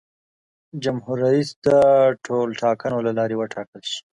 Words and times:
جمهور 0.83 1.17
رئیس 1.25 1.49
دې 1.53 1.59
د 1.65 1.67
ټولټاکنو 2.25 2.97
له 3.07 3.11
لارې 3.17 3.35
وټاکل 3.41 3.81
شي. 3.91 3.99